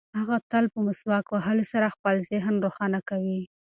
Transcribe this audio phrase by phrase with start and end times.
[0.19, 3.39] هغه تل په مسواک وهلو سره خپل ذهن روښانه کوي.